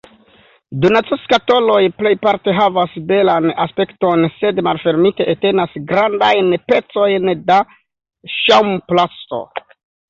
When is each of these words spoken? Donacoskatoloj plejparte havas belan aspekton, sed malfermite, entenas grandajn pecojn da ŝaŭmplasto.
Donacoskatoloj 0.85 1.81
plejparte 1.99 2.55
havas 2.61 2.97
belan 3.13 3.49
aspekton, 3.67 4.25
sed 4.41 4.65
malfermite, 4.69 5.31
entenas 5.37 5.79
grandajn 5.93 6.53
pecojn 6.73 7.33
da 7.53 7.61
ŝaŭmplasto. 8.41 9.47